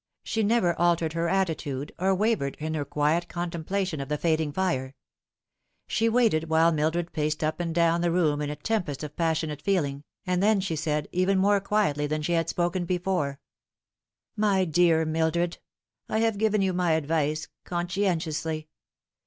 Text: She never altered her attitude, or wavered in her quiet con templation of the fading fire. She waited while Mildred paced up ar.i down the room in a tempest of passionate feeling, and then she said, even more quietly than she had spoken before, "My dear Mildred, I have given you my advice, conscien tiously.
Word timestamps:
She 0.23 0.41
never 0.41 0.73
altered 0.79 1.13
her 1.13 1.29
attitude, 1.29 1.91
or 1.99 2.15
wavered 2.15 2.55
in 2.59 2.73
her 2.73 2.83
quiet 2.83 3.27
con 3.29 3.51
templation 3.51 4.01
of 4.01 4.09
the 4.09 4.17
fading 4.17 4.51
fire. 4.51 4.95
She 5.85 6.09
waited 6.09 6.45
while 6.49 6.71
Mildred 6.71 7.13
paced 7.13 7.43
up 7.43 7.59
ar.i 7.61 7.71
down 7.71 8.01
the 8.01 8.09
room 8.09 8.41
in 8.41 8.49
a 8.49 8.55
tempest 8.55 9.03
of 9.03 9.15
passionate 9.15 9.61
feeling, 9.61 10.03
and 10.25 10.41
then 10.41 10.59
she 10.59 10.75
said, 10.75 11.07
even 11.11 11.37
more 11.37 11.59
quietly 11.59 12.07
than 12.07 12.23
she 12.23 12.33
had 12.33 12.49
spoken 12.49 12.85
before, 12.85 13.39
"My 14.35 14.65
dear 14.65 15.05
Mildred, 15.05 15.59
I 16.09 16.17
have 16.21 16.39
given 16.39 16.63
you 16.63 16.73
my 16.73 16.93
advice, 16.93 17.47
conscien 17.63 18.15
tiously. 18.17 18.65